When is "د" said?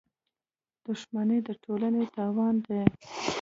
1.47-1.49